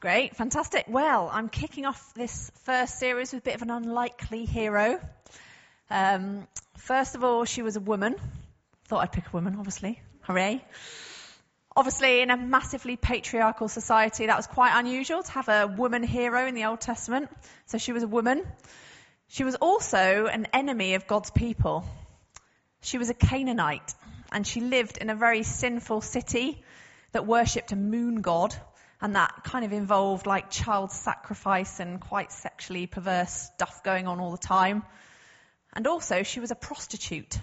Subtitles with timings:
[0.00, 0.86] Great, fantastic.
[0.88, 4.98] Well, I'm kicking off this first series with a bit of an unlikely hero.
[5.90, 8.16] Um, first of all, she was a woman.
[8.88, 10.00] Thought I'd pick a woman, obviously.
[10.22, 10.64] Hooray.
[11.76, 16.46] Obviously, in a massively patriarchal society, that was quite unusual to have a woman hero
[16.46, 17.28] in the Old Testament.
[17.66, 18.42] So she was a woman.
[19.28, 21.84] She was also an enemy of God's people.
[22.80, 23.92] She was a Canaanite,
[24.32, 26.62] and she lived in a very sinful city
[27.12, 28.56] that worshipped a moon god
[29.00, 34.20] and that kind of involved like child sacrifice and quite sexually perverse stuff going on
[34.20, 34.82] all the time.
[35.72, 37.38] And also, she was a prostitute.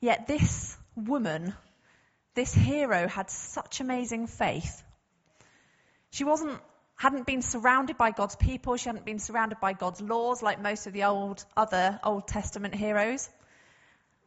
[0.00, 1.54] Yet this woman,
[2.34, 4.82] this hero, had such amazing faith.
[6.10, 6.60] She wasn't,
[6.96, 8.76] hadn't been surrounded by God's people.
[8.76, 12.74] She hadn't been surrounded by God's laws like most of the old, other Old Testament
[12.74, 13.28] heroes.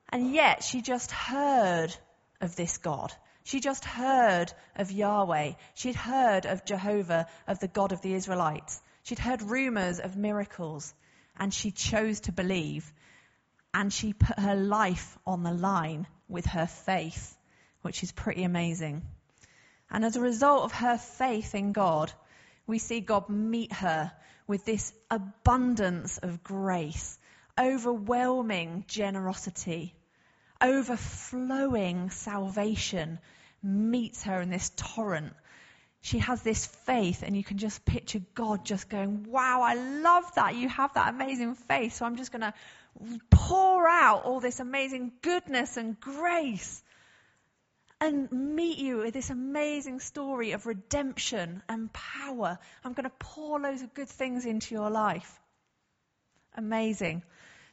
[0.09, 1.94] And yet she just heard
[2.40, 3.12] of this God.
[3.48, 5.54] She just heard of Yahweh.
[5.74, 8.82] She'd heard of Jehovah, of the God of the Israelites.
[9.04, 10.94] She'd heard rumors of miracles
[11.38, 12.92] and she chose to believe
[13.73, 17.38] and she put her life on the line with her faith,
[17.84, 19.03] which is pretty amazing.
[19.90, 22.12] And as a result of her faith in God,
[22.66, 24.12] we see God meet her
[24.45, 27.18] with this abundance of grace,
[27.58, 29.95] overwhelming generosity,
[30.61, 33.19] overflowing salvation
[33.63, 35.33] meets her in this torrent.
[36.02, 40.33] She has this faith, and you can just picture God just going, Wow, I love
[40.35, 40.55] that.
[40.55, 41.94] You have that amazing faith.
[41.94, 42.53] So I'm just going to
[43.30, 46.83] pour out all this amazing goodness and grace
[48.00, 52.59] and meet you with this amazing story of redemption and power.
[52.83, 55.39] I'm going to pour loads of good things into your life.
[56.55, 57.23] Amazing.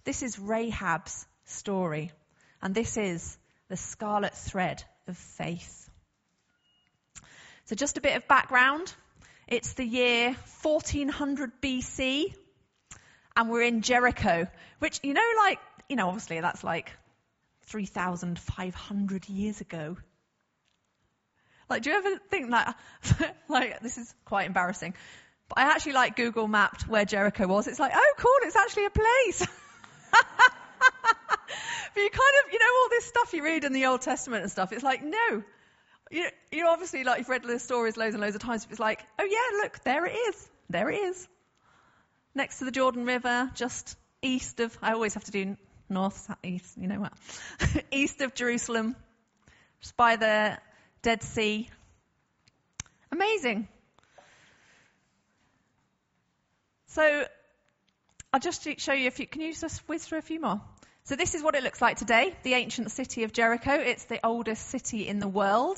[0.04, 2.10] This is Rahab's story.
[2.64, 3.36] And this is
[3.68, 5.90] the scarlet thread of faith.
[7.66, 8.92] So, just a bit of background.
[9.46, 12.34] It's the year 1400 BC,
[13.36, 14.48] and we're in Jericho,
[14.78, 15.58] which, you know, like,
[15.90, 16.90] you know, obviously that's like
[17.66, 19.98] 3,500 years ago.
[21.68, 22.78] Like, do you ever think that,
[23.48, 24.94] like, this is quite embarrassing,
[25.50, 27.66] but I actually like Google mapped where Jericho was.
[27.66, 29.46] It's like, oh, cool, it's actually a place.
[31.94, 34.42] but you kind of, you know, all this stuff you read in the Old Testament
[34.42, 35.42] and stuff, it's like, no.
[36.10, 38.80] You, you obviously, like, you've read the stories loads and loads of times, but it's
[38.80, 40.48] like, oh yeah, look, there it is.
[40.68, 41.28] There it is.
[42.34, 45.56] Next to the Jordan River, just east of, I always have to do
[45.88, 47.12] north, south, east, you know what?
[47.92, 48.96] east of Jerusalem,
[49.80, 50.58] just by the
[51.02, 51.70] Dead Sea.
[53.12, 53.68] Amazing.
[56.88, 57.24] So,
[58.32, 59.28] I'll just show you a few.
[59.28, 60.60] Can you just through a few more?
[61.06, 63.74] So this is what it looks like today, the ancient city of Jericho.
[63.74, 65.76] It's the oldest city in the world.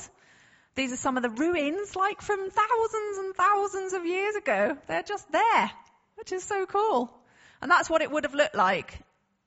[0.75, 4.77] These are some of the ruins, like from thousands and thousands of years ago.
[4.87, 5.71] They're just there,
[6.15, 7.13] which is so cool.
[7.61, 8.99] And that's what it would have looked like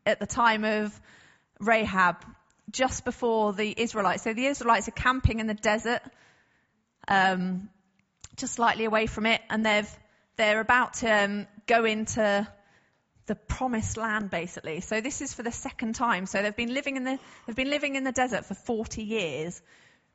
[0.05, 1.01] at the time of
[1.61, 2.27] Rahab,
[2.71, 4.25] just before the Israelites.
[4.25, 6.03] So the Israelites are camping in the desert,
[7.09, 7.71] um,
[8.37, 9.89] just slightly away from it, and they've,
[10.37, 12.47] they're about to um, go into
[13.31, 14.81] the promised land basically.
[14.81, 16.27] So this is for the second time.
[16.27, 19.63] So they've been living in the they've been living in the desert for 40 years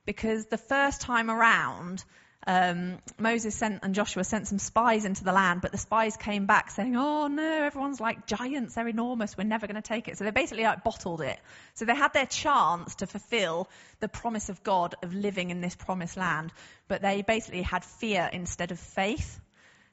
[0.06, 2.04] because the first time around
[2.46, 6.46] um, Moses sent and Joshua sent some spies into the land, but the spies came
[6.46, 9.38] back saying, "Oh no, everyone's like giants; they're enormous.
[9.38, 11.40] We're never going to take it." So they basically like bottled it.
[11.76, 13.70] So they had their chance to fulfill
[14.02, 16.52] the promise of God of living in this promised land,
[16.90, 19.40] but they basically had fear instead of faith.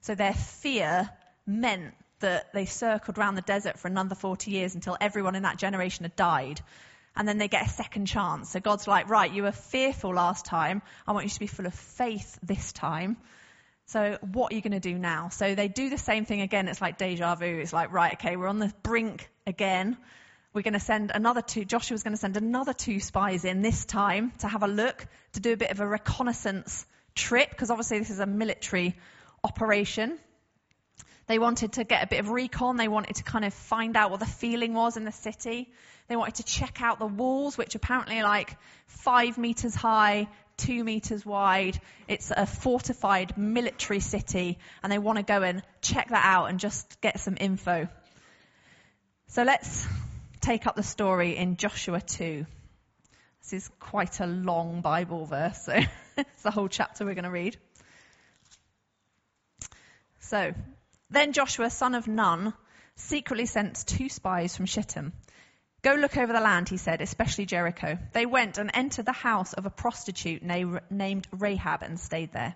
[0.01, 1.09] So their fear
[1.47, 5.59] meant that they circled around the desert for another 40 years until everyone in that
[5.59, 6.61] generation had died.
[7.15, 8.51] And then they get a second chance.
[8.51, 10.83] So God's like, right, you were fearful last time.
[11.07, 13.19] I want you to be full of faith this time.
[13.87, 15.29] So what are you going to do now?
[15.29, 16.69] So they do the same thing again.
[16.69, 17.59] It's like deja vu.
[17.59, 19.99] It's like, right, okay, we're on the brink again.
[20.55, 23.85] We're going to send another two, Joshua's going to send another two spies in this
[23.85, 27.99] time to have a look, to do a bit of a reconnaissance trip, because obviously
[27.99, 28.97] this is a military
[29.43, 30.19] operation.
[31.33, 32.77] They wanted to get a bit of recon.
[32.77, 35.73] They wanted to kind of find out what the feeling was in the city.
[36.07, 38.55] They wanted to check out the walls, which apparently are like
[38.87, 41.81] five meters high, two meters wide.
[42.07, 46.61] It's a fortified military city, and they want to go and check that out and
[46.61, 47.89] just get some info.
[49.29, 49.87] So let's
[50.43, 52.45] take up the story in Joshua 2.
[53.41, 55.73] This is quite a long Bible verse, so
[56.19, 57.57] it's the whole chapter we're going to read.
[60.21, 60.53] So,
[61.13, 62.55] then Joshua, son of Nun,
[62.97, 65.13] secretly sent two spies from Shittim.
[65.83, 67.99] Go look over the land, he said, especially Jericho.
[68.13, 72.55] They went and entered the house of a prostitute named Rahab and stayed there.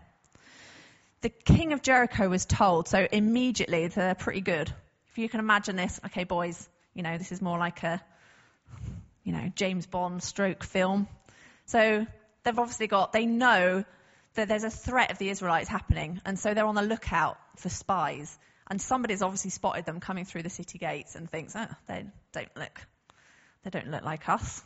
[1.22, 4.72] the king of Jericho was told, so immediately they're pretty good.
[5.10, 8.00] If you can imagine this, okay, boys, you know, this is more like a,
[9.24, 11.08] you know, James Bond stroke film.
[11.64, 12.06] So
[12.44, 13.84] they've obviously got, they know
[14.34, 17.68] that there's a threat of the Israelites happening, and so they're on the lookout for
[17.68, 18.38] spies.
[18.68, 22.56] And somebody's obviously spotted them coming through the city gates and thinks, oh, they don't
[22.56, 22.80] look,
[23.62, 24.62] they don't look like us.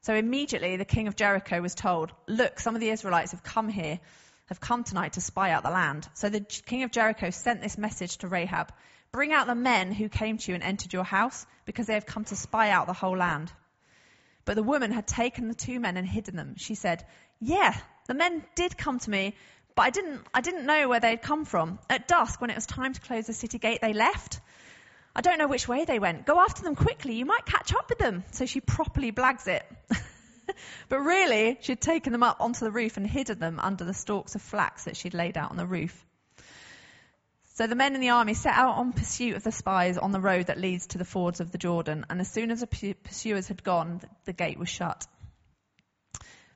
[0.00, 3.68] So immediately the king of Jericho was told, look, some of the Israelites have come
[3.68, 3.98] here,
[4.46, 6.08] have come tonight to spy out the land.
[6.14, 8.72] So the king of Jericho sent this message to Rahab,
[9.12, 12.06] bring out the men who came to you and entered your house because they have
[12.06, 13.52] come to spy out the whole land.
[14.44, 16.56] But the woman had taken the two men and hidden them.
[16.56, 17.04] She said,
[17.40, 17.74] yeah,
[18.06, 19.34] the men did come to me,
[19.76, 21.78] but I didn't, I didn't know where they'd come from.
[21.90, 24.40] At dusk, when it was time to close the city gate, they left.
[25.16, 26.26] I don't know which way they went.
[26.26, 27.14] Go after them quickly.
[27.14, 28.24] You might catch up with them.
[28.32, 29.64] So she properly blags it.
[30.88, 34.34] but really, she'd taken them up onto the roof and hidden them under the stalks
[34.34, 36.04] of flax that she'd laid out on the roof.
[37.54, 40.20] So the men in the army set out on pursuit of the spies on the
[40.20, 42.04] road that leads to the fords of the Jordan.
[42.10, 45.06] And as soon as the pursuers had gone, the gate was shut.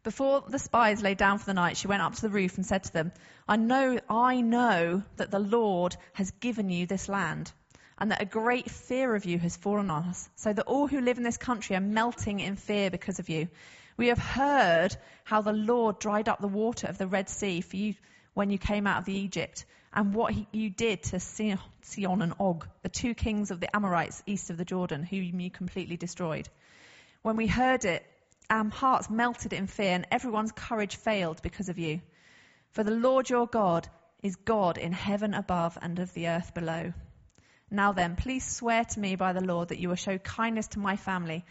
[0.02, 2.64] Before the spies lay down for the night, she went up to the roof and
[2.64, 3.12] said to them,
[3.48, 7.52] I know, I know that the Lord has given you this land
[7.98, 11.00] and that a great fear of you has fallen on us, so that all who
[11.00, 13.48] live in this country are melting in fear because of you.
[13.96, 17.76] We have heard how the Lord dried up the water of the Red Sea for
[17.76, 17.94] you
[18.34, 22.68] when you came out of Egypt, and what he, you did to Sihon and Og,
[22.82, 26.48] the two kings of the Amorites east of the Jordan, whom you completely destroyed.
[27.22, 28.06] When we heard it,
[28.50, 32.00] our hearts melted in fear, and everyone's courage failed because of you.
[32.72, 33.88] For the Lord your God
[34.22, 36.92] is God in heaven above and of the earth below.
[37.70, 40.78] Now then, please swear to me by the Lord that you will show kindness to
[40.78, 41.44] my family,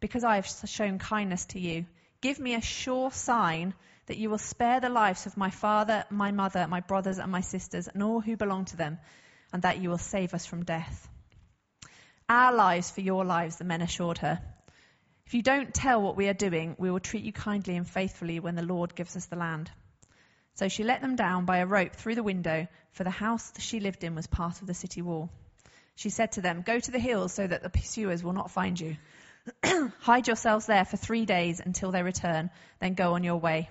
[0.00, 1.86] because I have shown kindness to you.
[2.20, 3.74] Give me a sure sign
[4.06, 7.40] that you will spare the lives of my father, my mother, my brothers, and my
[7.40, 8.98] sisters, and all who belong to them,
[9.52, 11.08] and that you will save us from death.
[12.28, 14.40] Our lives for your lives, the men assured her.
[15.26, 18.38] If you don't tell what we are doing, we will treat you kindly and faithfully
[18.38, 19.70] when the Lord gives us the land.
[20.54, 23.80] So she let them down by a rope through the window, for the house she
[23.80, 25.28] lived in was part of the city wall.
[25.96, 28.78] She said to them, Go to the hills so that the pursuers will not find
[28.78, 28.96] you.
[30.00, 33.68] Hide yourselves there for three days until they return, then go on your way.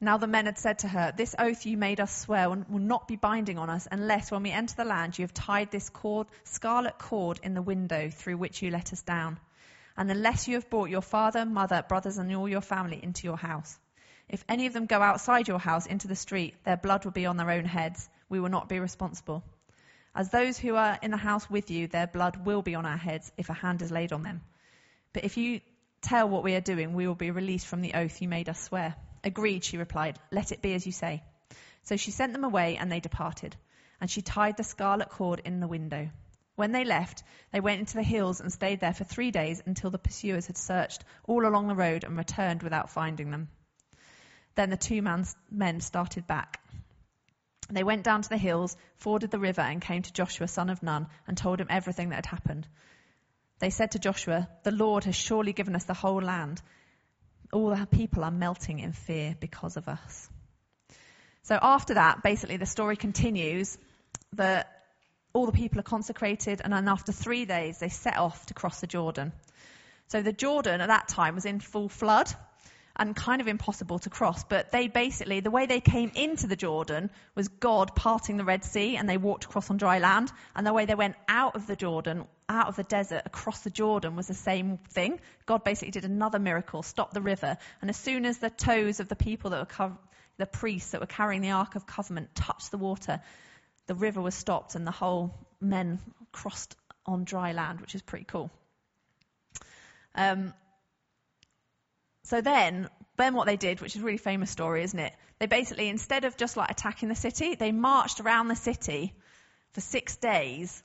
[0.00, 3.08] Now the men had said to her, This oath you made us swear will not
[3.08, 6.28] be binding on us unless when we enter the land you have tied this cord,
[6.44, 9.40] scarlet cord in the window through which you let us down.
[9.96, 13.36] And unless you have brought your father, mother, brothers, and all your family into your
[13.36, 13.78] house.
[14.28, 17.26] If any of them go outside your house into the street, their blood will be
[17.26, 18.08] on their own heads.
[18.28, 19.44] We will not be responsible.
[20.14, 22.96] As those who are in the house with you, their blood will be on our
[22.96, 24.42] heads if a hand is laid on them.
[25.12, 25.60] But if you
[26.02, 28.60] tell what we are doing, we will be released from the oath you made us
[28.60, 28.94] swear.
[29.24, 30.18] Agreed, she replied.
[30.30, 31.22] Let it be as you say.
[31.84, 33.56] So she sent them away, and they departed.
[34.00, 36.10] And she tied the scarlet cord in the window.
[36.62, 39.90] When they left, they went into the hills and stayed there for three days until
[39.90, 43.48] the pursuers had searched all along the road and returned without finding them.
[44.54, 46.60] Then the two men started back.
[47.68, 50.84] They went down to the hills, forded the river, and came to Joshua, son of
[50.84, 52.68] Nun, and told him everything that had happened.
[53.58, 56.62] They said to Joshua, The Lord has surely given us the whole land.
[57.52, 60.30] All the people are melting in fear because of us.
[61.42, 63.76] So after that, basically the story continues
[64.34, 64.81] that
[65.32, 68.80] all the people are consecrated, and then after three days, they set off to cross
[68.80, 69.32] the Jordan.
[70.08, 72.30] So the Jordan at that time was in full flood
[72.96, 74.44] and kind of impossible to cross.
[74.44, 78.64] But they basically, the way they came into the Jordan was God parting the Red
[78.64, 80.30] Sea and they walked across on dry land.
[80.54, 83.70] And the way they went out of the Jordan, out of the desert, across the
[83.70, 85.20] Jordan was the same thing.
[85.46, 87.56] God basically did another miracle, stopped the river.
[87.80, 89.98] And as soon as the toes of the people that were, co-
[90.36, 93.20] the priests that were carrying the Ark of Covenant touched the water,
[93.86, 98.24] the river was stopped and the whole men crossed on dry land, which is pretty
[98.24, 98.50] cool.
[100.14, 100.54] Um,
[102.24, 105.12] so then, then what they did, which is a really famous story, isn't it?
[105.38, 109.14] They basically, instead of just like attacking the city, they marched around the city
[109.72, 110.82] for six days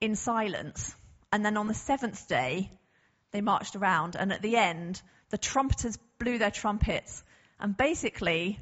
[0.00, 0.94] in silence.
[1.32, 2.70] And then on the seventh day,
[3.30, 4.16] they marched around.
[4.16, 7.22] And at the end, the trumpeters blew their trumpets.
[7.60, 8.58] And basically,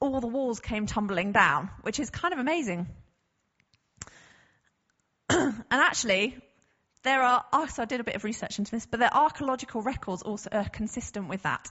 [0.00, 2.86] all the walls came tumbling down, which is kind of amazing.
[5.30, 6.36] and actually,
[7.02, 9.82] there are, oh, so I did a bit of research into this, but their archaeological
[9.82, 11.70] records also are consistent with that.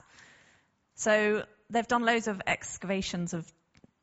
[0.94, 3.50] So they've done loads of excavations of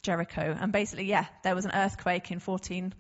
[0.02, 2.94] Jericho, and basically, yeah, there was an earthquake in 14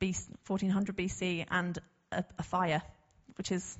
[0.00, 1.78] BC, 1400 BC and
[2.10, 2.82] a, a fire,
[3.36, 3.78] which is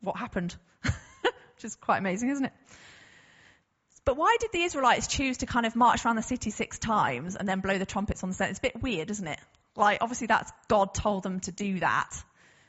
[0.00, 2.52] what happened, which is quite amazing, isn't it?
[4.04, 7.36] But why did the Israelites choose to kind of march around the city six times
[7.36, 8.50] and then blow the trumpets on the center?
[8.50, 9.38] It's a bit weird, isn't it?
[9.80, 12.10] Like, obviously that's God told them to do that.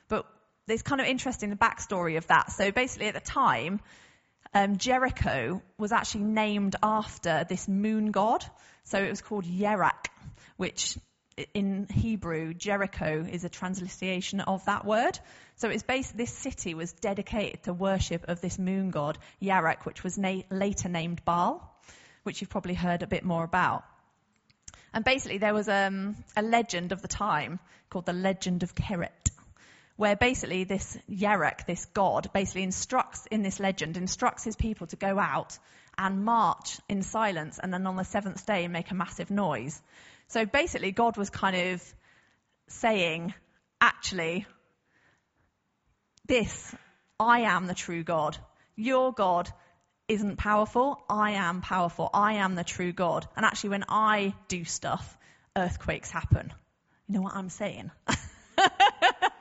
[0.08, 0.26] But
[0.68, 2.52] it's kind of interesting the backstory of that.
[2.52, 3.82] So basically at the time,
[4.54, 8.46] um, Jericho was actually named after this moon god.
[8.86, 10.08] So it was called Yerak,
[10.58, 10.98] which
[11.54, 15.20] in Hebrew, Jericho is a transliteration of that word.
[15.56, 20.04] So it's based, this city was dedicated to worship of this moon god, Yarak, which
[20.04, 21.78] was na- later named Baal,
[22.24, 23.84] which you've probably heard a bit more about.
[24.94, 29.32] And basically there was um, a legend of the time called the Legend of Keret,
[29.96, 34.96] where basically this Yarak, this god, basically instructs in this legend, instructs his people to
[34.96, 35.58] go out
[35.98, 39.82] and march in silence and then on the seventh day make a massive noise.
[40.28, 41.94] So basically, God was kind of
[42.70, 43.34] saying,
[43.82, 44.46] actually,
[46.26, 46.74] this,
[47.20, 48.38] I am the true God.
[48.76, 49.52] Your God
[50.12, 51.02] isn't powerful.
[51.10, 52.10] I am powerful.
[52.14, 53.28] I am the true God.
[53.36, 55.18] And actually, when I do stuff,
[55.56, 56.52] earthquakes happen.
[57.08, 57.92] You know what I'm saying?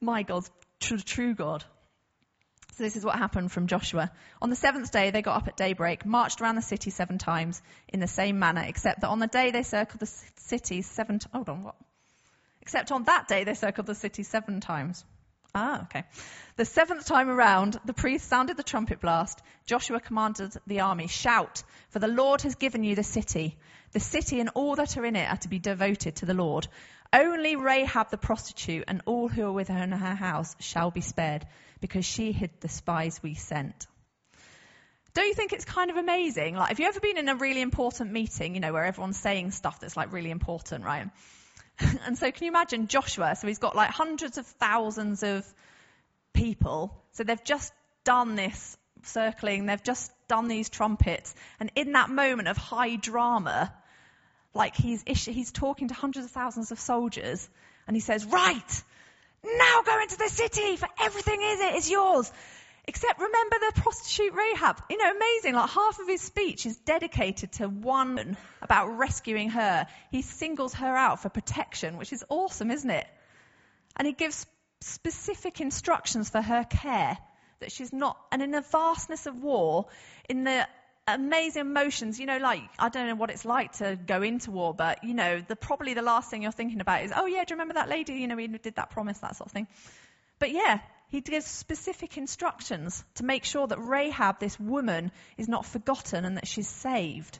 [0.00, 1.64] My God's true, true God.
[2.76, 4.10] So this is what happened from Joshua.
[4.40, 7.60] On the seventh day, they got up at daybreak, marched around the city seven times
[7.88, 11.18] in the same manner, except that on the day they circled the city seven.
[11.18, 11.74] T- hold on, what?
[12.62, 15.04] Except on that day they circled the city seven times.
[15.54, 16.04] Ah, okay.
[16.56, 19.40] The seventh time around, the priest sounded the trumpet blast.
[19.66, 23.58] Joshua commanded the army, shout, for the Lord has given you the city.
[23.92, 26.68] The city and all that are in it are to be devoted to the Lord.
[27.12, 31.00] Only Rahab the prostitute and all who are with her in her house shall be
[31.00, 31.44] spared
[31.80, 33.88] because she hid the spies we sent.
[35.12, 36.54] Don't you think it's kind of amazing?
[36.54, 39.50] Like, have you ever been in a really important meeting, you know, where everyone's saying
[39.50, 41.10] stuff that's like really important, right?
[42.06, 43.36] and so can you imagine Joshua?
[43.36, 45.46] So he's got like hundreds of thousands of
[46.32, 46.96] people.
[47.12, 47.72] So they've just
[48.04, 51.34] done this circling, they've just done these trumpets.
[51.58, 53.72] And in that moment of high drama,
[54.54, 57.48] like he's, he's talking to hundreds of thousands of soldiers
[57.86, 58.82] and he says, right,
[59.44, 62.30] now go into the city, for everything is it is yours.
[62.84, 64.82] Except remember the prostitute Rahab.
[64.88, 65.54] You know, amazing.
[65.54, 69.86] Like half of his speech is dedicated to one about rescuing her.
[70.10, 73.06] He singles her out for protection, which is awesome, isn't it?
[73.96, 74.46] And he gives
[74.80, 77.18] specific instructions for her care
[77.60, 79.86] that she's not, and in the vastness of war,
[80.28, 80.66] in the
[81.06, 82.18] amazing emotions.
[82.18, 85.12] You know, like, I don't know what it's like to go into war, but, you
[85.12, 87.74] know, the, probably the last thing you're thinking about is, oh yeah, do you remember
[87.74, 88.14] that lady?
[88.14, 89.66] You know, we did that promise, that sort of thing.
[90.38, 90.80] But yeah,
[91.10, 96.36] he gives specific instructions to make sure that Rahab, this woman, is not forgotten and
[96.36, 97.38] that she's saved.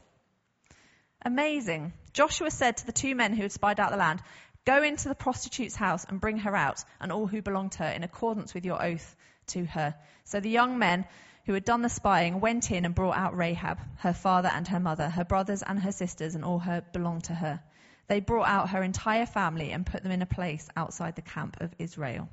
[1.23, 1.93] Amazing.
[2.13, 4.21] Joshua said to the two men who had spied out the land,
[4.65, 7.89] Go into the prostitute's house and bring her out, and all who belong to her,
[7.89, 9.15] in accordance with your oath
[9.47, 9.95] to her.
[10.25, 11.05] So the young men
[11.45, 14.79] who had done the spying, went in and brought out Rahab, her father and her
[14.79, 17.61] mother, her brothers and her sisters, and all who belonged to her.
[18.07, 21.57] They brought out her entire family and put them in a place outside the camp
[21.61, 22.29] of Israel.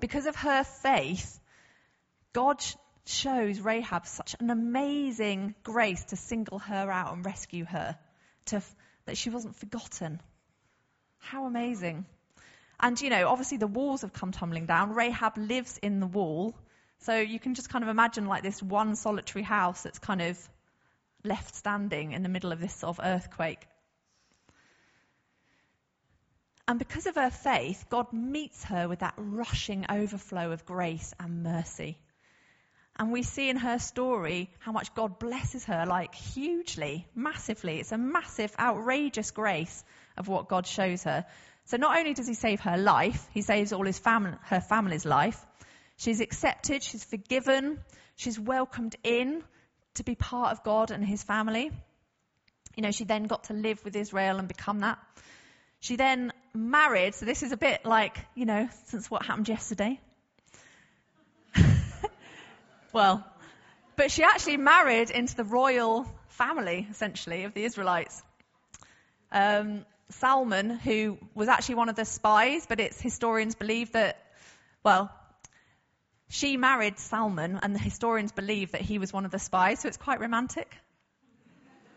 [0.00, 1.40] Because of her faith,
[2.32, 2.62] God
[3.04, 7.96] shows Rahab such an amazing grace to single her out and rescue her,
[8.46, 8.62] to,
[9.06, 10.20] that she wasn't forgotten.
[11.18, 12.06] How amazing.
[12.80, 14.94] And, you know, obviously the walls have come tumbling down.
[14.94, 16.54] Rahab lives in the wall.
[17.00, 20.38] So you can just kind of imagine like this one solitary house that's kind of
[21.24, 23.66] left standing in the middle of this sort of earthquake.
[26.68, 31.42] And because of her faith, God meets her with that rushing overflow of grace and
[31.42, 31.98] mercy.
[32.96, 37.80] And we see in her story how much God blesses her, like hugely, massively.
[37.80, 39.82] It's a massive, outrageous grace
[40.16, 41.24] of what God shows her.
[41.64, 45.04] So not only does he save her life, he saves all his fam- her family's
[45.04, 45.44] life,
[45.98, 47.80] She's accepted, she's forgiven,
[48.14, 49.42] she's welcomed in
[49.94, 51.72] to be part of God and his family.
[52.76, 54.98] You know, she then got to live with Israel and become that.
[55.80, 60.00] She then married, so this is a bit like, you know, since what happened yesterday.
[62.92, 63.24] well,
[63.96, 68.22] but she actually married into the royal family, essentially, of the Israelites.
[69.32, 74.22] Um, Salmon, who was actually one of the spies, but it's historians believe that,
[74.82, 75.12] well,
[76.28, 79.88] she married Salmon, and the historians believe that he was one of the spies, so
[79.88, 80.74] it's quite romantic.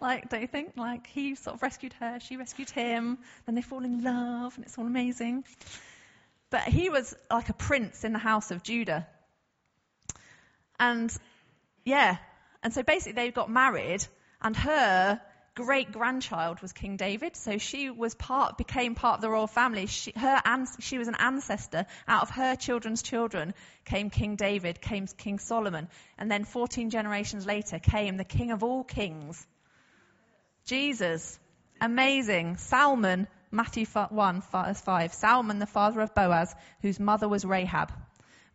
[0.02, 0.74] Like, don't you think?
[0.76, 4.66] Like, he sort of rescued her, she rescued him, then they fall in love, and
[4.66, 5.44] it's all amazing.
[6.50, 9.08] But he was like a prince in the house of Judah.
[10.80, 11.16] And,
[11.86, 12.18] yeah.
[12.64, 14.04] And so basically they got married,
[14.42, 15.22] and her
[15.54, 19.86] great grandchild was King David, so she was part, became part of the royal family.
[19.86, 20.42] She, her,
[20.80, 21.86] she was an ancestor.
[22.08, 23.54] Out of her children's children
[23.86, 28.64] came King David, came King Solomon, and then 14 generations later came the King of
[28.64, 29.46] all kings,
[30.66, 31.40] Jesus.
[31.80, 32.58] Amazing.
[32.58, 35.14] Salmon, Matthew 1, verse 5.
[35.14, 37.92] Salmon, the father of Boaz, whose mother was Rahab.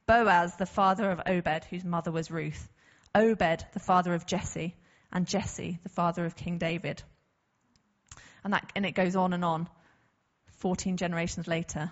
[0.07, 2.69] Boaz, the father of Obed, whose mother was Ruth.
[3.15, 4.75] Obed, the father of Jesse
[5.13, 7.03] and Jesse, the father of King David.
[8.45, 9.69] And, that, and it goes on and on.
[10.59, 11.91] 14 generations later,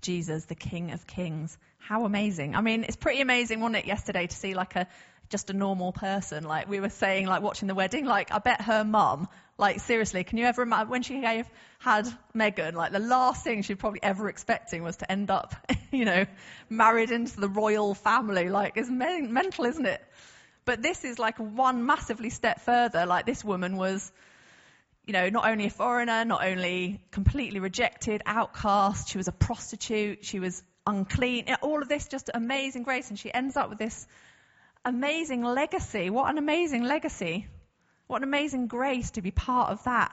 [0.00, 1.56] Jesus, the King of Kings.
[1.78, 2.54] How amazing.
[2.54, 4.86] I mean, it's pretty amazing, wasn't it, yesterday to see like a,
[5.28, 6.44] just a normal person.
[6.44, 9.28] Like we were saying, like watching the wedding, like I bet her mum,
[9.58, 11.46] like seriously, can you ever imagine when she gave,
[11.78, 15.54] had Meghan, like the last thing she'd probably ever expecting was to end up,
[15.92, 16.26] you know,
[16.68, 18.48] married into the royal family.
[18.48, 20.02] Like it's mental, isn't it?
[20.64, 23.04] But this is like one massively step further.
[23.04, 24.12] Like this woman was,
[25.06, 30.24] you know, not only a foreigner, not only completely rejected, outcast, she was a prostitute,
[30.24, 31.52] she was unclean.
[31.62, 33.10] All of this just amazing grace.
[33.10, 34.06] And she ends up with this
[34.84, 36.10] amazing legacy.
[36.10, 37.48] What an amazing legacy.
[38.12, 40.12] What an amazing grace to be part of that.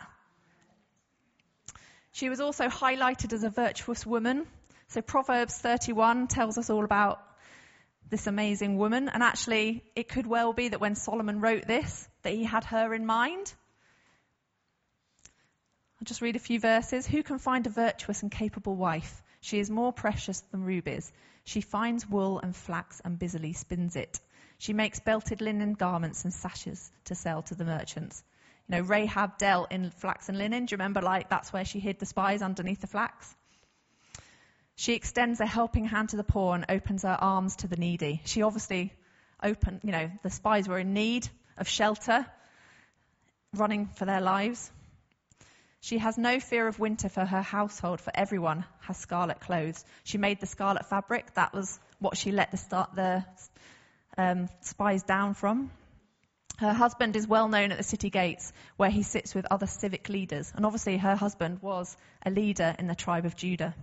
[2.13, 4.47] She was also highlighted as a virtuous woman.
[4.87, 7.21] So Proverbs 31 tells us all about
[8.09, 9.09] this amazing woman.
[9.09, 12.93] And actually, it could well be that when Solomon wrote this, that he had her
[12.93, 13.53] in mind.
[15.99, 17.05] I'll just read a few verses.
[17.05, 19.21] Who can find a virtuous and capable wife?
[19.41, 21.11] She is more precious than rubies.
[21.43, 24.21] She finds wool and flax and busily spins it.
[24.59, 28.23] She makes belted linen garments and sashes to sell to the merchants.
[28.67, 30.65] You know, Rahab dealt in flax and linen.
[30.65, 33.35] Do you remember, like, that's where she hid the spies underneath the flax?
[34.75, 38.21] She extends a helping hand to the poor and opens her arms to the needy.
[38.25, 38.93] She obviously
[39.41, 42.25] opened, you know, the spies were in need of shelter,
[43.53, 44.71] running for their lives.
[45.79, 49.83] She has no fear of winter for her household, for everyone has scarlet clothes.
[50.03, 51.33] She made the scarlet fabric.
[51.35, 53.25] That was what she let the, start, the
[54.19, 55.71] um, spies down from.
[56.57, 60.09] Her husband is well known at the city gates, where he sits with other civic
[60.09, 60.51] leaders.
[60.53, 61.95] And obviously, her husband was
[62.25, 63.73] a leader in the tribe of Judah.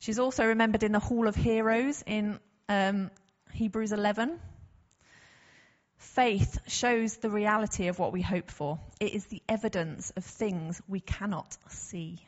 [0.00, 3.12] She's also remembered in the Hall of Heroes in um,
[3.52, 4.40] Hebrews 11.
[5.98, 8.80] Faith shows the reality of what we hope for.
[8.98, 12.18] It is the evidence of things we cannot see.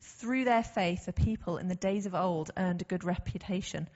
[0.00, 3.88] Through their faith, the people in the days of old earned a good reputation.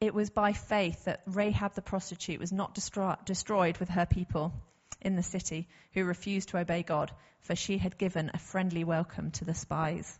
[0.00, 4.52] It was by faith that Rahab the prostitute was not destroy- destroyed with her people
[5.00, 9.30] in the city who refused to obey God, for she had given a friendly welcome
[9.32, 10.18] to the spies.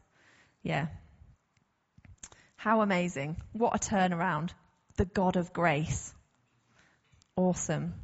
[0.62, 0.86] Yeah,
[2.56, 3.36] how amazing.
[3.52, 4.50] What a turnaround.
[4.96, 6.12] The God of grace.
[7.36, 7.94] Awesome.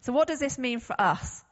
[0.00, 1.44] So, what does this mean for us?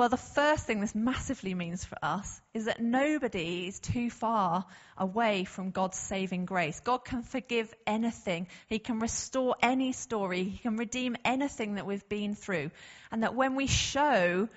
[0.00, 4.64] Well, the first thing this massively means for us is that nobody is too far
[4.96, 6.80] away from God's saving grace.
[6.80, 8.48] God can forgive anything.
[8.66, 10.44] He can restore any story.
[10.44, 12.70] He can redeem anything that we've been through.
[13.12, 14.48] And that when we show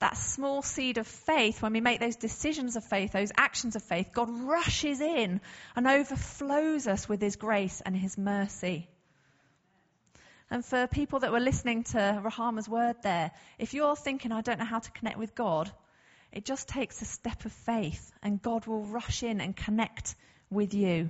[0.00, 3.82] that small seed of faith, when we make those decisions of faith, those actions of
[3.82, 5.40] faith, God rushes in
[5.76, 8.86] and overflows us with His grace and His mercy.
[10.50, 14.58] And for people that were listening to Rahama's word there, if you're thinking, I don't
[14.58, 15.70] know how to connect with God,
[16.32, 20.16] it just takes a step of faith and God will rush in and connect
[20.50, 21.08] with you.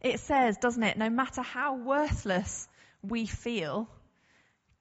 [0.00, 2.68] It says, doesn't it, no matter how worthless
[3.02, 3.88] we feel,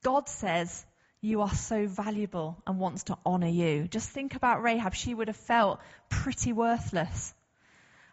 [0.04, 0.86] God says,
[1.22, 3.88] you are so valuable and wants to honor you.
[3.88, 4.94] Just think about Rahab.
[4.94, 5.80] She would have felt
[6.10, 7.34] pretty worthless.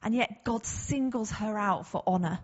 [0.05, 2.39] And yet God singles her out for honor.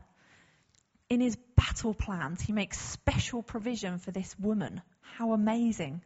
[1.09, 4.83] In his battle plans, he makes special provision for this woman.
[5.01, 6.03] How amazing.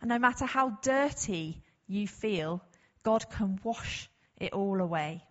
[0.00, 2.62] And no matter how dirty you feel,
[3.02, 5.24] God can wash it all away.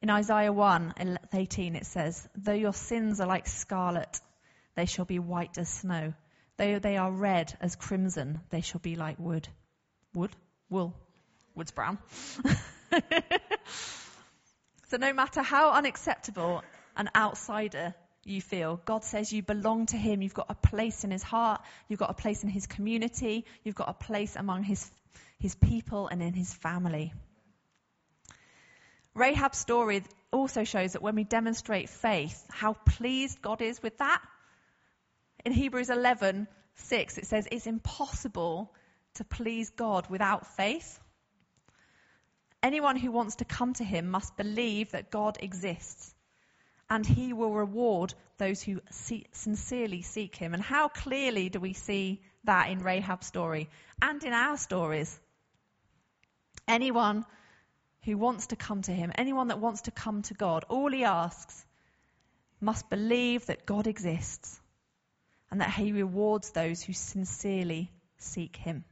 [0.00, 4.18] In Isaiah 1 18, it says, Though your sins are like scarlet,
[4.74, 6.14] they shall be white as snow.
[6.56, 9.46] Though they are red as crimson, they shall be like wood.
[10.14, 10.34] Wood?
[10.70, 10.94] Wool.
[11.54, 11.98] Wood's brown.
[14.88, 16.62] so no matter how unacceptable
[16.96, 20.22] an outsider you feel, God says you belong to Him.
[20.22, 21.62] You've got a place in His heart.
[21.88, 23.44] You've got a place in His community.
[23.64, 24.90] You've got a place among His,
[25.38, 27.12] His people and in His family.
[29.14, 34.22] Rahab's story also shows that when we demonstrate faith, how pleased God is with that
[35.44, 38.72] in Hebrews 11, 6, it says it's impossible
[39.14, 41.00] to please God without faith.
[42.62, 46.14] Anyone who wants to come to him must believe that God exists
[46.90, 50.52] and he will reward those who see, sincerely seek him.
[50.52, 53.70] And how clearly do we see that in Rahab's story
[54.02, 55.18] and in our stories.
[56.66, 57.24] Anyone
[58.04, 61.04] who wants to come to him, anyone that wants to come to God, all he
[61.04, 61.64] asks
[62.60, 64.60] must believe that God exists
[65.50, 68.84] and that he rewards those who sincerely seek him.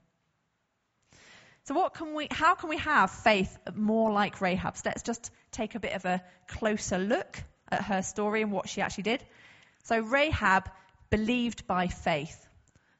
[1.64, 4.82] So what can we, how can we have faith more like Rahab's?
[4.84, 8.80] Let's just take a bit of a closer look at her story and what she
[8.80, 9.24] actually did.
[9.84, 10.70] So Rahab
[11.10, 12.46] believed by faith.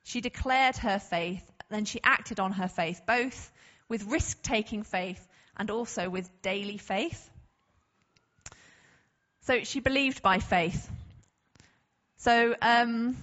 [0.03, 3.51] She declared her faith, then she acted on her faith, both
[3.89, 5.27] with risk taking faith
[5.57, 7.31] and also with daily faith.
[9.43, 10.91] So she believed by faith.
[12.19, 13.17] So, um,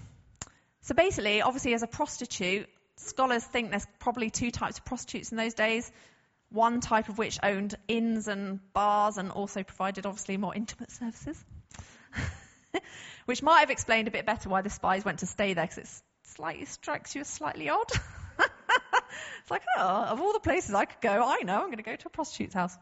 [0.81, 5.37] so basically, obviously, as a prostitute, scholars think there's probably two types of prostitutes in
[5.37, 5.91] those days.
[6.51, 11.43] One type of which owned inns and bars and also provided, obviously, more intimate services.
[13.25, 15.77] which might have explained a bit better why the spies went to stay there, because
[15.77, 15.89] it
[16.23, 17.89] slightly strikes you as slightly odd.
[18.39, 21.83] it's like, oh, of all the places I could go, I know I'm going to
[21.83, 22.77] go to a prostitute's house.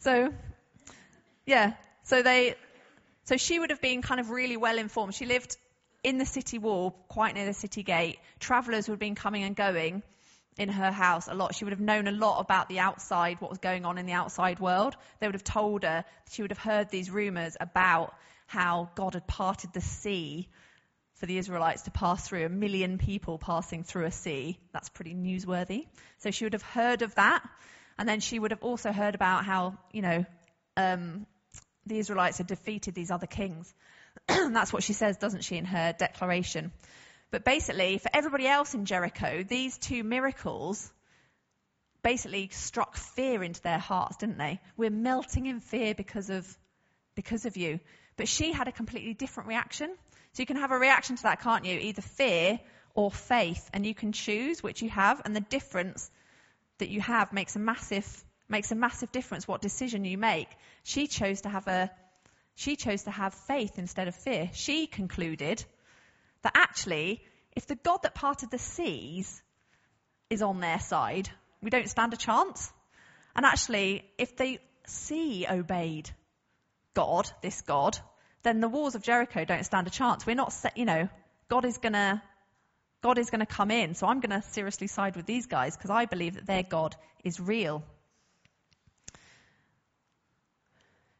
[0.00, 0.32] So,
[1.46, 1.74] yeah,
[2.04, 2.54] so they,
[3.24, 5.14] so she would have been kind of really well informed.
[5.14, 5.56] She lived
[6.02, 8.18] in the city wall, quite near the city gate.
[8.38, 10.02] Travellers would have been coming and going
[10.58, 11.54] in her house a lot.
[11.54, 14.12] She would have known a lot about the outside, what was going on in the
[14.12, 14.96] outside world.
[15.20, 18.14] They would have told her, she would have heard these rumours about
[18.46, 20.48] how God had parted the sea
[21.14, 24.58] for the Israelites to pass through, a million people passing through a sea.
[24.72, 25.86] That's pretty newsworthy.
[26.18, 27.42] So she would have heard of that.
[27.98, 30.26] And then she would have also heard about how, you know,
[30.76, 31.26] um,
[31.86, 33.72] the Israelites had defeated these other kings.
[34.26, 36.72] That's what she says, doesn't she, in her declaration.
[37.30, 40.92] But basically, for everybody else in Jericho, these two miracles
[42.02, 44.60] basically struck fear into their hearts, didn't they?
[44.76, 46.46] We're melting in fear because of,
[47.16, 47.80] because of you.
[48.16, 49.88] But she had a completely different reaction.
[50.32, 51.78] So you can have a reaction to that, can't you?
[51.78, 52.60] Either fear
[52.94, 53.68] or faith.
[53.72, 55.20] And you can choose which you have.
[55.24, 56.08] And the difference
[56.78, 58.06] that you have makes a massive,
[58.48, 60.48] makes a massive difference what decision you make.
[60.84, 61.90] She chose to have a,
[62.54, 64.48] she chose to have faith instead of fear.
[64.52, 65.64] She concluded
[66.46, 67.20] that actually,
[67.56, 69.42] if the God that parted the seas
[70.30, 71.28] is on their side,
[71.60, 72.72] we don't stand a chance.
[73.34, 76.08] And actually, if the sea obeyed
[76.94, 77.98] God, this God,
[78.44, 80.24] then the walls of Jericho don't stand a chance.
[80.24, 81.08] We're not, you know,
[81.48, 82.22] God is gonna,
[83.02, 83.96] God is gonna come in.
[83.96, 87.40] So I'm gonna seriously side with these guys because I believe that their God is
[87.40, 87.82] real.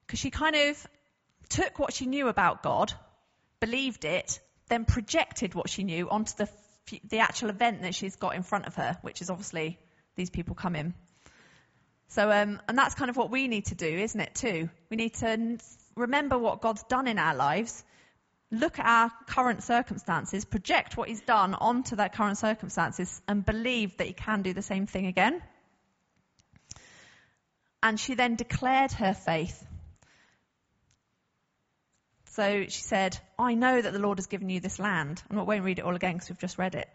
[0.07, 0.87] Because she kind of
[1.49, 2.93] took what she knew about God,
[3.59, 6.49] believed it, then projected what she knew onto the,
[7.09, 9.79] the actual event that she's got in front of her, which is obviously
[10.17, 10.95] these people come in.
[12.09, 14.71] So, um, and that's kind of what we need to do, isn't it, too?
[14.91, 15.59] We need to
[15.97, 17.85] remember what God's done in our lives,
[18.51, 23.97] look at our current circumstances, project what He's done onto that current circumstances, and believe
[23.97, 25.43] that He can do the same thing again.
[27.83, 29.65] And she then declared her faith.
[32.37, 35.22] So she said, I know that the Lord has given you this land.
[35.31, 36.87] I won't read it all again because we've just read it.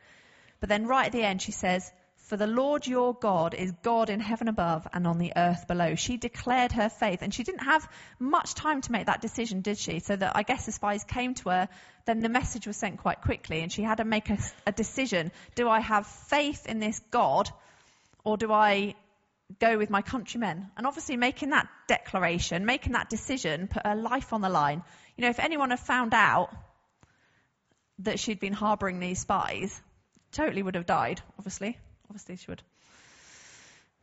[0.60, 4.12] But then right at the end she says, for the Lord your God is God
[4.12, 5.96] in heaven above and on the earth below.
[5.96, 9.80] She declared her faith and she didn't have much time to make that decision, did
[9.80, 9.98] she?
[9.98, 11.70] So that I guess the spies came to her,
[12.06, 15.32] then the message was sent quite quickly and she had to make a, a decision.
[15.56, 17.50] Do I have faith in this God
[18.24, 18.94] or do I
[19.60, 20.70] go with my countrymen?
[20.78, 24.84] And obviously making that declaration, making that decision, put her life on the line.
[25.22, 26.50] You know, if anyone had found out
[28.00, 29.80] that she'd been harboring these spies,
[30.32, 31.78] totally would have died, obviously.
[32.10, 32.64] Obviously, she would.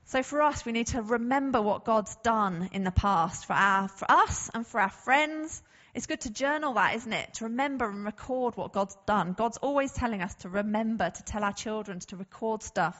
[0.05, 3.89] So for us, we need to remember what God's done in the past for our,
[3.89, 5.61] for us and for our friends.
[5.93, 7.35] It's good to journal that, isn't it?
[7.35, 9.33] To remember and record what God's done.
[9.33, 12.97] God's always telling us to remember, to tell our children, to record stuff,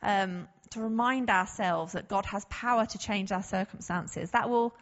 [0.00, 4.30] um, to remind ourselves that God has power to change our circumstances.
[4.30, 4.76] That will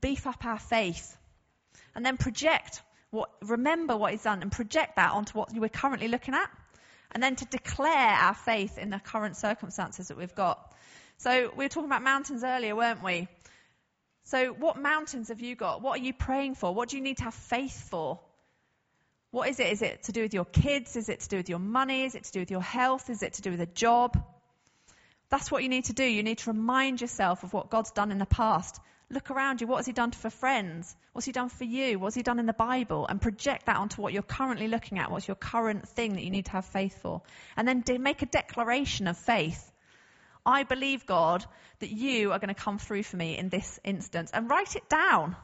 [0.00, 1.16] beef up our faith
[1.94, 6.08] and then project what, remember what he's done and project that onto what we're currently
[6.08, 6.50] looking at.
[7.12, 10.74] And then to declare our faith in the current circumstances that we've got.
[11.18, 13.28] So we were talking about mountains earlier, weren't we?
[14.24, 15.82] So what mountains have you got?
[15.82, 16.74] What are you praying for?
[16.74, 18.18] What do you need to have faith for?
[19.30, 19.66] What is it?
[19.72, 20.96] Is it to do with your kids?
[20.96, 22.04] Is it to do with your money?
[22.04, 23.10] Is it to do with your health?
[23.10, 24.22] Is it to do with a job?
[25.28, 26.04] That's what you need to do.
[26.04, 28.80] You need to remind yourself of what God's done in the past
[29.12, 29.66] Look around you.
[29.66, 30.96] What has he done for friends?
[31.12, 31.98] What's he done for you?
[31.98, 33.06] What's he done in the Bible?
[33.06, 35.10] And project that onto what you're currently looking at.
[35.10, 37.20] What's your current thing that you need to have faith for?
[37.54, 39.70] And then make a declaration of faith.
[40.46, 41.44] I believe, God,
[41.80, 44.30] that you are going to come through for me in this instance.
[44.32, 45.36] And write it down.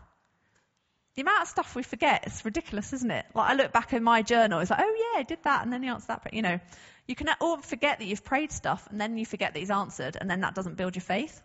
[1.14, 3.26] the amount of stuff we forget is ridiculous, isn't it?
[3.34, 5.72] Like I look back in my journal, it's like, oh yeah, I did that, and
[5.72, 6.22] then he answered that.
[6.24, 6.58] But You know,
[7.06, 10.16] you can all forget that you've prayed stuff, and then you forget that he's answered,
[10.18, 11.42] and then that doesn't build your faith.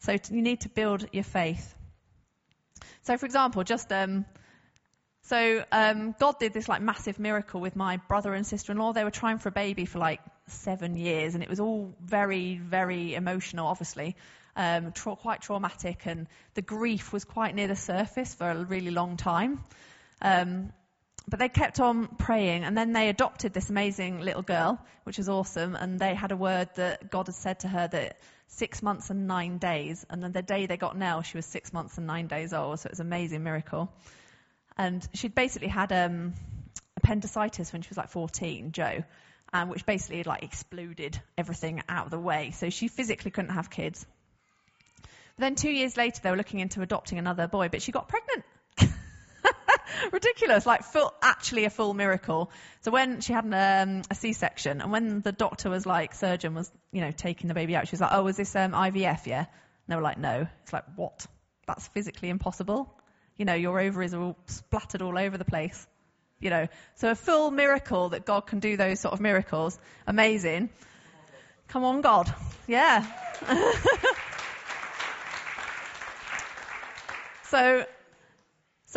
[0.00, 1.74] So you need to build your faith.
[3.02, 4.24] So, for example, just um,
[5.22, 8.92] so um, God did this like massive miracle with my brother and sister-in-law.
[8.92, 12.56] They were trying for a baby for like seven years, and it was all very,
[12.56, 14.16] very emotional, obviously
[14.58, 18.90] um, tra- quite traumatic, and the grief was quite near the surface for a really
[18.90, 19.64] long time.
[20.20, 20.72] Um,
[21.28, 25.28] but they kept on praying, and then they adopted this amazing little girl, which was
[25.28, 25.74] awesome.
[25.74, 29.26] And they had a word that God had said to her that six months and
[29.26, 30.06] nine days.
[30.08, 32.80] And then the day they got Nell, she was six months and nine days old.
[32.80, 33.92] So it was an amazing miracle.
[34.76, 36.32] And she'd basically had um,
[36.96, 39.04] appendicitis when she was like 14, Joe,
[39.52, 42.52] um, which basically had like exploded everything out of the way.
[42.52, 44.06] So she physically couldn't have kids.
[45.36, 48.44] Then two years later, they were looking into adopting another boy, but she got pregnant.
[50.12, 52.50] Ridiculous, like full, actually a full miracle.
[52.80, 56.54] So when she had an, um, a C-section, and when the doctor was like, surgeon
[56.54, 59.26] was, you know, taking the baby out, she was like, oh, was this um, IVF?
[59.26, 59.40] Yeah.
[59.40, 59.46] And
[59.88, 60.46] they were like, no.
[60.62, 61.26] It's like, what?
[61.66, 62.92] That's physically impossible.
[63.36, 65.86] You know, your ovaries are all splattered all over the place.
[66.40, 69.78] You know, so a full miracle that God can do those sort of miracles.
[70.06, 70.70] Amazing.
[71.68, 72.32] Come on, God.
[72.66, 73.04] Yeah.
[77.50, 77.86] So,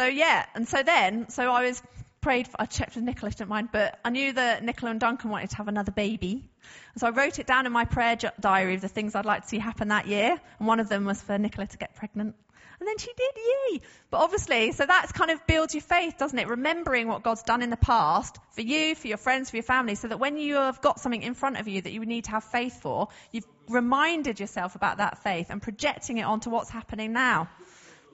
[0.02, 1.80] so yeah, and so then, so I was
[2.22, 5.30] prayed, for, I checked with Nicola, didn't mind, but I knew that Nicola and Duncan
[5.30, 6.50] wanted to have another baby.
[6.98, 9.48] so I wrote it down in my prayer diary of the things I'd like to
[9.48, 12.36] see happen that year, and one of them was for Nicola to get pregnant.
[12.80, 13.82] And then she did, yay!
[14.10, 16.48] But obviously, so that's kind of builds your faith, doesn't it?
[16.48, 19.94] Remembering what God's done in the past for you, for your friends, for your family,
[19.94, 22.32] so that when you have got something in front of you that you need to
[22.32, 27.14] have faith for, you've reminded yourself about that faith and projecting it onto what's happening
[27.14, 27.50] now.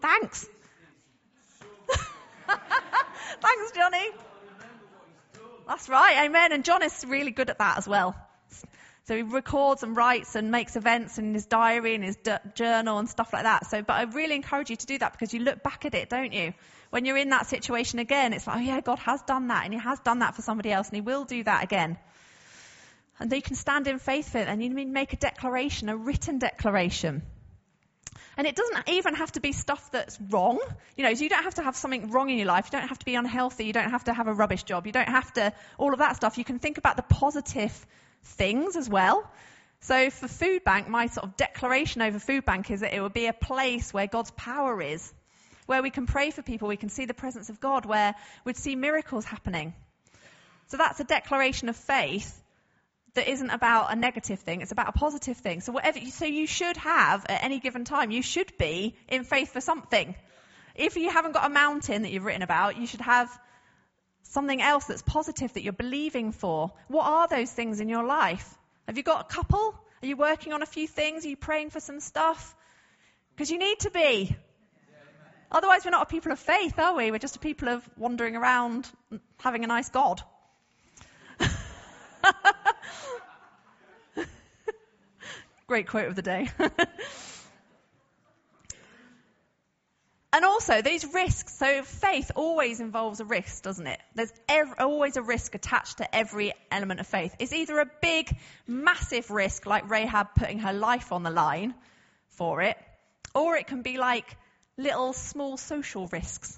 [0.01, 0.45] Thanks.
[3.41, 4.09] Thanks, Johnny.
[5.67, 6.53] That's right, amen.
[6.53, 8.15] And John is really good at that as well.
[9.07, 12.97] So he records and writes and makes events in his diary and his d- journal
[12.97, 13.69] and stuff like that.
[13.69, 16.09] So, but I really encourage you to do that because you look back at it,
[16.09, 16.53] don't you?
[16.89, 19.73] When you're in that situation again, it's like, oh yeah, God has done that and
[19.73, 21.97] he has done that for somebody else and he will do that again.
[23.19, 26.37] And you can stand in faith for it and you make a declaration, a written
[26.37, 27.23] declaration.
[28.37, 30.59] And it doesn't even have to be stuff that's wrong.
[30.95, 32.67] You know, so you don't have to have something wrong in your life.
[32.67, 33.65] You don't have to be unhealthy.
[33.65, 34.85] You don't have to have a rubbish job.
[34.85, 36.37] You don't have to, all of that stuff.
[36.37, 37.85] You can think about the positive
[38.23, 39.29] things as well.
[39.79, 43.09] So for Food Bank, my sort of declaration over Food Bank is that it will
[43.09, 45.11] be a place where God's power is,
[45.65, 48.57] where we can pray for people, we can see the presence of God, where we'd
[48.57, 49.73] see miracles happening.
[50.67, 52.41] So that's a declaration of faith
[53.17, 55.61] that isn't about a negative thing, it's about a positive thing.
[55.61, 59.51] So whatever, so you should have at any given time, you should be in faith
[59.53, 60.15] for something.
[60.75, 63.27] If you haven't got a mountain that you've written about, you should have
[64.21, 66.71] something else that's positive that you're believing for.
[66.87, 68.47] What are those things in your life?
[68.87, 69.73] Have you got a couple?
[70.03, 71.25] Are you working on a few things?
[71.25, 72.55] Are you praying for some stuff?
[73.35, 74.35] Because you need to be.
[75.51, 77.09] Otherwise, we're not a people of faith, are we?
[77.09, 78.87] We're just a people of wandering around
[79.39, 80.21] having a nice God.
[85.67, 86.49] Great quote of the day.
[90.31, 91.53] and also, these risks.
[91.57, 93.99] So, faith always involves a risk, doesn't it?
[94.15, 97.35] There's ev- always a risk attached to every element of faith.
[97.37, 98.33] It's either a big,
[98.65, 101.75] massive risk, like Rahab putting her life on the line
[102.29, 102.77] for it,
[103.35, 104.37] or it can be like
[104.77, 106.57] little, small social risks.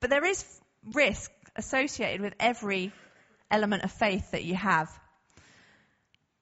[0.00, 0.44] But there is
[0.92, 2.92] risk associated with every
[3.50, 4.90] element of faith that you have.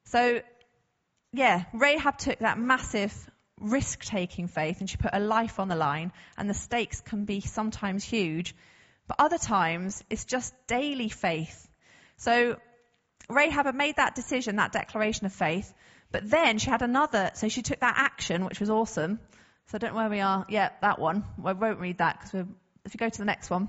[0.06, 0.40] So
[1.32, 3.14] yeah, Rahab took that massive
[3.60, 7.24] risk taking faith and she put her life on the line, and the stakes can
[7.24, 8.54] be sometimes huge,
[9.06, 11.68] but other times it's just daily faith.
[12.16, 12.56] So
[13.28, 15.72] Rahab had made that decision, that declaration of faith,
[16.10, 19.20] but then she had another, so she took that action, which was awesome.
[19.66, 20.44] So I don't know where we are.
[20.48, 21.24] Yeah, that one.
[21.44, 22.46] I won't read that because
[22.84, 23.68] if you go to the next one.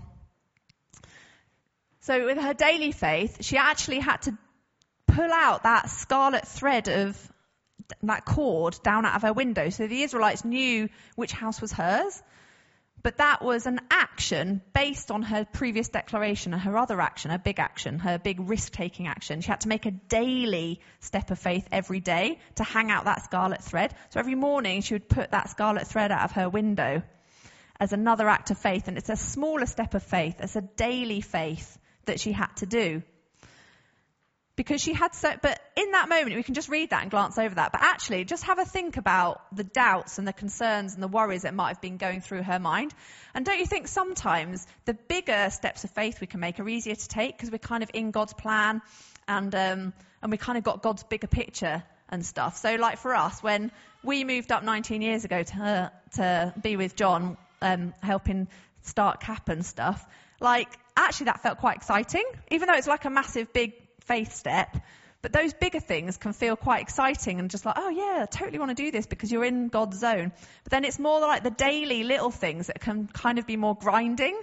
[2.00, 4.36] So with her daily faith, she actually had to
[5.06, 7.31] pull out that scarlet thread of
[8.04, 9.70] that cord down out of her window.
[9.70, 12.22] So the Israelites knew which house was hers.
[13.04, 17.40] But that was an action based on her previous declaration and her other action, her
[17.40, 19.42] big action, her big risk taking action.
[19.42, 23.24] She had to make a daily step of faith every day to hang out that
[23.24, 23.96] scarlet thread.
[24.12, 27.02] So every morning she would put that scarlet thread out of her window
[27.80, 28.88] as another act of faith.
[28.88, 30.36] And it's a smaller step of faith.
[30.40, 33.02] It's a daily faith that she had to do.
[34.62, 37.40] Because she had so, but in that moment, we can just read that and glance
[37.40, 37.72] over that.
[37.72, 41.42] But actually, just have a think about the doubts and the concerns and the worries
[41.42, 42.94] that might have been going through her mind.
[43.34, 46.94] And don't you think sometimes the bigger steps of faith we can make are easier
[46.94, 48.84] to take because we're kind of in God's plan
[49.28, 52.58] and, um, and we kind of got God's bigger picture and stuff.
[52.58, 53.72] So like for us, when
[54.04, 58.48] we moved up 19 years ago to, to be with John, um, helping
[58.84, 60.06] start CAP and stuff,
[60.40, 63.81] like actually that felt quite exciting, even though it's like a massive big
[64.12, 64.78] faith step.
[65.22, 68.60] But those bigger things can feel quite exciting and just like, oh yeah, I totally
[68.60, 70.32] want to do this because you're in God's zone.
[70.64, 73.76] But then it's more like the daily little things that can kind of be more
[73.76, 74.38] grinding,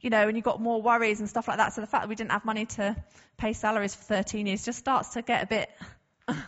[0.00, 1.74] you know, and you've got more worries and stuff like that.
[1.74, 2.96] So the fact that we didn't have money to
[3.36, 5.68] pay salaries for 13 years just starts to get a bit,
[6.28, 6.38] and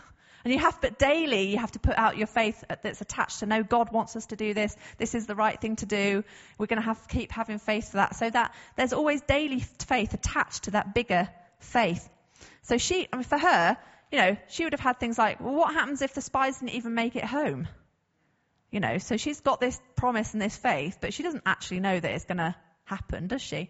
[0.45, 3.63] you have, but daily you have to put out your faith that's attached to know
[3.63, 4.75] God wants us to do this.
[4.97, 6.23] This is the right thing to do.
[6.57, 8.15] We're going to have to keep having faith for that.
[8.15, 11.27] So that there's always daily faith attached to that bigger
[11.59, 12.07] faith.
[12.63, 13.77] So she, I mean, for her,
[14.11, 16.75] you know, she would have had things like, well, what happens if the spies didn't
[16.75, 17.67] even make it home?
[18.71, 21.99] You know, so she's got this promise and this faith, but she doesn't actually know
[21.99, 23.69] that it's going to happen, does she?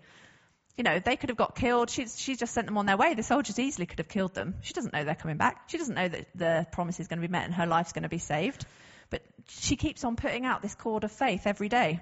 [0.76, 1.90] You know, they could have got killed.
[1.90, 3.16] She's, she's just sent them on their way.
[3.16, 4.56] The soldiers easily could have killed them.
[4.62, 5.70] She doesn't know they're coming back.
[5.70, 8.04] She doesn't know that the promise is going to be met and her life's going
[8.04, 8.66] to be saved.
[9.10, 12.00] But she keeps on putting out this cord of faith every day.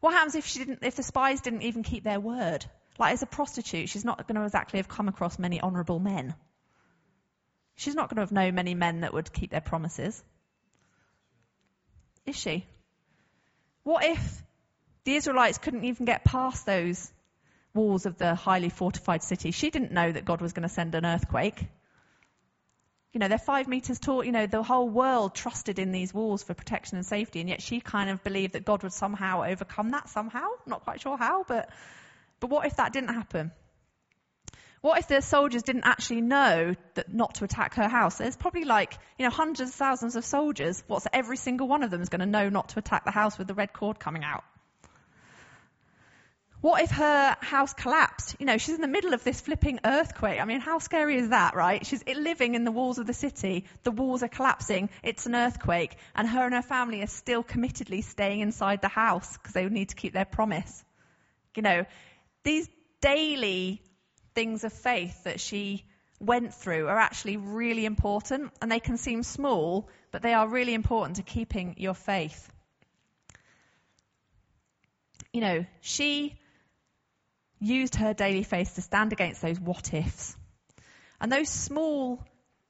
[0.00, 2.66] What happens if she didn't, if the spies didn't even keep their word?
[2.98, 6.34] Like, as a prostitute, she's not going to exactly have come across many honourable men.
[7.76, 10.22] She's not going to have known many men that would keep their promises.
[12.24, 12.66] Is she?
[13.82, 14.42] What if
[15.04, 17.12] the Israelites couldn't even get past those
[17.74, 19.50] walls of the highly fortified city?
[19.50, 21.66] She didn't know that God was going to send an earthquake.
[23.12, 24.24] You know, they're five meters tall.
[24.24, 27.60] You know, the whole world trusted in these walls for protection and safety, and yet
[27.60, 30.46] she kind of believed that God would somehow overcome that somehow.
[30.66, 31.70] Not quite sure how, but
[32.40, 33.52] but what if that didn't happen?
[34.84, 38.18] What if the soldiers didn't actually know that not to attack her house?
[38.18, 40.84] There's probably like, you know, hundreds of thousands of soldiers.
[40.86, 43.38] What's every single one of them is going to know not to attack the house
[43.38, 44.44] with the red cord coming out?
[46.60, 48.36] What if her house collapsed?
[48.38, 50.40] You know, she's in the middle of this flipping earthquake.
[50.40, 51.84] I mean, how scary is that, right?
[51.86, 53.64] She's living in the walls of the city.
[53.82, 54.90] The walls are collapsing.
[55.02, 55.96] It's an earthquake.
[56.14, 59.72] And her and her family are still committedly staying inside the house because they would
[59.72, 60.84] need to keep their promise.
[61.54, 61.84] You know,
[62.44, 62.68] these
[63.00, 63.82] daily
[64.34, 65.84] things of faith that she
[66.20, 70.74] went through are actually really important and they can seem small, but they are really
[70.74, 72.50] important to keeping your faith.
[75.32, 76.38] You know, she
[77.60, 80.36] used her daily faith to stand against those what ifs.
[81.20, 82.22] And those small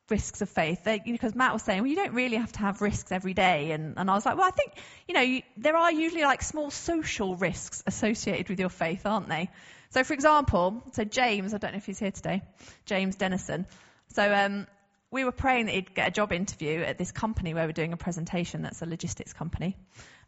[0.08, 0.80] risks of faith.
[0.84, 3.72] Because Matt was saying, well, you don't really have to have risks every day.
[3.72, 4.72] And, and I was like, well, I think,
[5.08, 9.28] you know, you, there are usually like small social risks associated with your faith, aren't
[9.28, 9.50] they?
[9.90, 12.42] So, for example, so James, I don't know if he's here today,
[12.84, 13.66] James Dennison.
[14.08, 14.66] So, um,
[15.10, 17.92] we were praying that he'd get a job interview at this company where we're doing
[17.92, 19.76] a presentation that's a logistics company.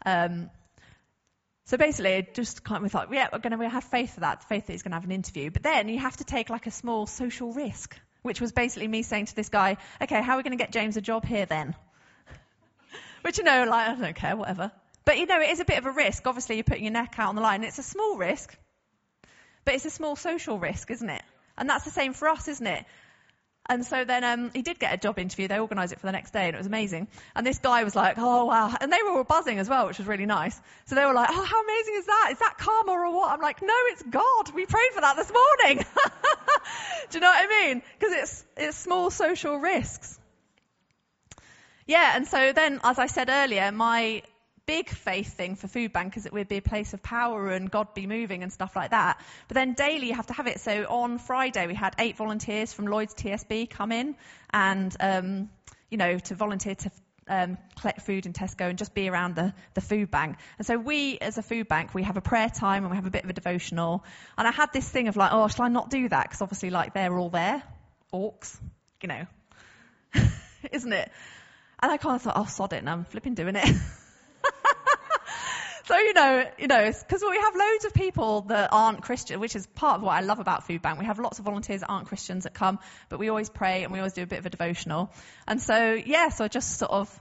[0.05, 0.49] Um,
[1.65, 4.45] so basically, just kind of we thought, yeah, we're going to have faith for that,
[4.49, 5.51] faith that he's going to have an interview.
[5.51, 9.03] But then you have to take like a small social risk which was basically me
[9.03, 11.47] saying to this guy, okay, how are we going to get James a job here
[11.47, 11.77] then?
[13.23, 14.73] which, you know, like, I don't care, whatever.
[15.05, 16.27] But, you know, it is a bit of a risk.
[16.27, 17.63] Obviously, you're putting your neck out on the line.
[17.63, 18.55] It's a small risk,
[19.65, 21.23] but it's a small social risk, isn't it?
[21.57, 22.85] And that's the same for us, isn't it?
[23.69, 25.49] And so then um, he did get a job interview.
[25.49, 27.09] They organised it for the next day, and it was amazing.
[27.35, 29.99] And this guy was like, "Oh wow!" And they were all buzzing as well, which
[29.99, 30.61] was really nice.
[30.87, 32.29] So they were like, "Oh, how amazing is that?
[32.33, 34.55] Is that karma or what?" I'm like, "No, it's God.
[34.55, 35.85] We prayed for that this morning."
[37.11, 37.83] Do you know what I mean?
[37.99, 40.19] Because it's it's small social risks.
[41.87, 44.23] Yeah, and so then, as I said earlier, my
[44.67, 47.71] big faith thing for food bank is that we'd be a place of power and
[47.71, 49.21] God be moving and stuff like that.
[49.49, 50.61] But then daily you have to have it.
[50.61, 54.17] So on Friday we had eight volunteers from Lloyds TSB come in
[54.51, 55.51] and, um,
[55.89, 56.91] you know, to volunteer to
[57.29, 60.37] um, collect food in Tesco and just be around the, the food bank.
[60.59, 63.07] And so we, as a food bank, we have a prayer time and we have
[63.07, 64.05] a bit of a devotional.
[64.37, 66.25] And I had this thing of like, oh, shall I not do that?
[66.25, 67.63] Because obviously, like, they're all there,
[68.13, 68.57] orcs,
[69.03, 69.27] you know,
[70.73, 71.11] isn't it?
[71.81, 73.69] And I kind of thought, oh, sod it, and I'm flipping doing it.
[75.87, 79.55] so you know, you know, because we have loads of people that aren't Christian, which
[79.55, 80.99] is part of what I love about Food Bank.
[80.99, 83.93] We have lots of volunteers that aren't Christians that come, but we always pray and
[83.93, 85.13] we always do a bit of a devotional.
[85.47, 87.21] And so, yeah, so I just sort of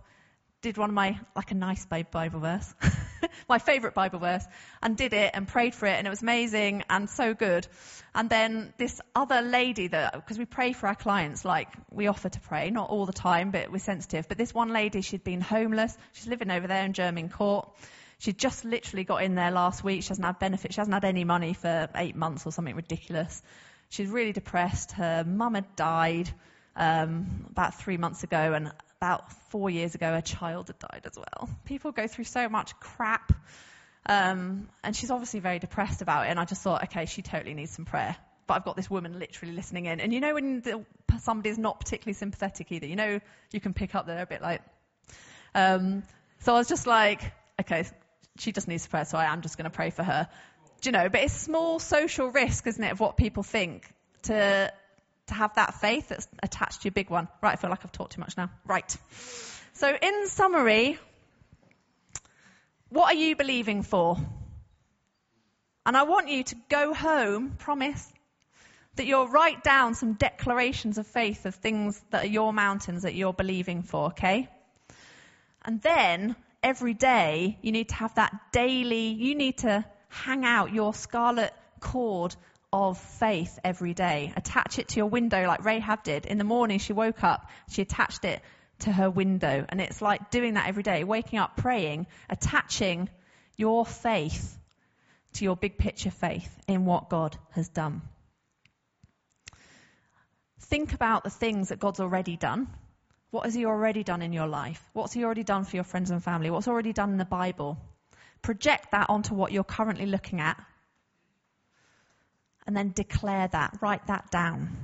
[0.65, 2.73] did one of my like a nice Bible verse,
[3.47, 4.43] my favourite Bible verse,
[4.81, 7.67] and did it and prayed for it, and it was amazing and so good.
[8.15, 12.29] And then this other lady that because we pray for our clients, like we offer
[12.29, 14.27] to pray, not all the time, but we're sensitive.
[14.27, 15.95] But this one lady, she'd been homeless.
[16.13, 17.69] She's living over there in Jermyn Court.
[18.19, 20.03] She'd just literally got in there last week.
[20.03, 20.75] She hasn't had benefits.
[20.75, 23.41] She hasn't had any money for eight months or something ridiculous.
[23.89, 24.93] She's really depressed.
[24.93, 26.29] Her mum had died
[26.75, 31.17] um, about three months ago, and about four years ago, her child had died as
[31.17, 31.49] well.
[31.65, 33.31] People go through so much crap.
[34.07, 36.29] Um, and she's obviously very depressed about it.
[36.29, 38.15] And I just thought, okay, she totally needs some prayer.
[38.47, 39.99] But I've got this woman literally listening in.
[39.99, 40.85] And you know when the,
[41.19, 43.19] somebody's not particularly sympathetic either, you know
[43.51, 44.61] you can pick up they're a bit like.
[45.55, 46.03] Um,
[46.39, 47.21] so I was just like,
[47.59, 47.85] okay,
[48.37, 50.27] she just needs prayer, so I am just going to pray for her.
[50.81, 51.09] Do you know?
[51.09, 53.89] But it's small social risk, isn't it, of what people think
[54.23, 54.71] to
[55.27, 57.27] to have that faith that's attached to your big one.
[57.41, 58.49] Right, I feel like I've talked too much now.
[58.65, 58.95] Right.
[59.73, 60.99] So in summary,
[62.89, 64.17] what are you believing for?
[65.85, 68.11] And I want you to go home, promise,
[68.95, 73.13] that you'll write down some declarations of faith of things that are your mountains that
[73.13, 74.49] you're believing for, okay?
[75.63, 80.73] And then every day you need to have that daily, you need to hang out
[80.73, 82.35] your scarlet cord
[82.73, 84.33] of faith every day.
[84.35, 86.25] Attach it to your window like Rahab did.
[86.25, 88.41] In the morning she woke up, she attached it
[88.79, 89.63] to her window.
[89.69, 93.09] And it's like doing that every day, waking up, praying, attaching
[93.57, 94.57] your faith
[95.33, 98.01] to your big picture faith in what God has done.
[100.61, 102.67] Think about the things that God's already done.
[103.35, 104.81] What has He already done in your life?
[104.93, 106.49] What's He already done for your friends and family?
[106.49, 107.77] What's already done in the Bible?
[108.41, 110.57] Project that onto what you're currently looking at.
[112.65, 114.77] And then declare that, write that down.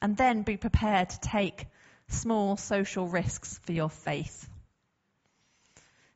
[0.00, 1.66] And then be prepared to take
[2.08, 4.48] small social risks for your faith.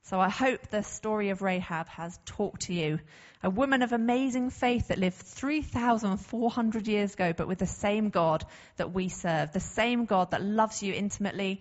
[0.06, 3.00] So I hope the story of Rahab has talked to you.
[3.42, 8.44] A woman of amazing faith that lived 3,400 years ago, but with the same God
[8.76, 11.60] that we serve, the same God that loves you intimately,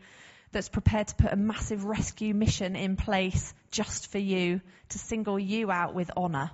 [0.52, 5.40] that's prepared to put a massive rescue mission in place just for you, to single
[5.40, 6.52] you out with honor.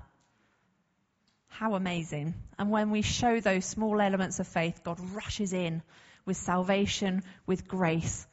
[1.49, 2.35] How amazing.
[2.57, 5.83] And when we show those small elements of faith, God rushes in
[6.25, 8.25] with salvation, with grace,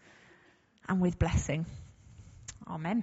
[0.88, 1.66] and with blessing.
[2.68, 3.02] Amen.